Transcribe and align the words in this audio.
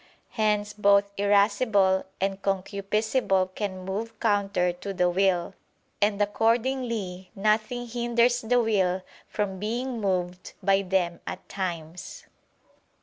Hence 0.31 0.73
both 0.73 1.11
irascible 1.15 2.05
and 2.19 2.41
concupiscible 2.41 3.53
can 3.53 3.85
move 3.85 4.19
counter 4.19 4.73
to 4.73 4.93
the 4.95 5.11
will: 5.11 5.53
and 6.01 6.19
accordingly 6.19 7.29
nothing 7.35 7.85
hinders 7.87 8.41
the 8.41 8.59
will 8.59 9.03
from 9.27 9.59
being 9.59 10.01
moved 10.01 10.53
by 10.63 10.81
them 10.81 11.19
at 11.27 11.47
times. 11.47 12.23